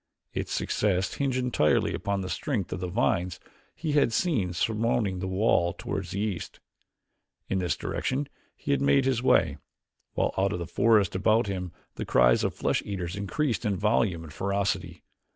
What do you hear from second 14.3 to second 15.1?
ferocity.